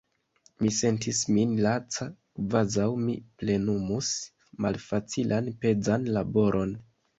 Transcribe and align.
Mi 0.61 0.69
sentis 0.77 1.19
min 1.35 1.51
laca, 1.65 2.07
kvazaŭ 2.39 2.87
mi 3.03 3.19
plenumus 3.43 4.11
malfacilan 4.67 5.55
pezan 5.63 6.11
laboron. 6.19 6.77